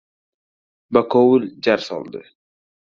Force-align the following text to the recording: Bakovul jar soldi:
Bakovul 0.97 1.47
jar 1.69 1.79
soldi: 1.91 2.23